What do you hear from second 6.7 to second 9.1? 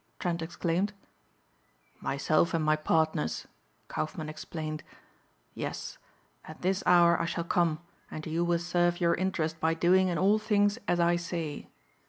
hour I shall come and you will serve